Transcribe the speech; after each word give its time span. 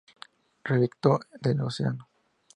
Relicto 0.63 1.19
del 1.39 1.59
Eoceno. 1.59 2.09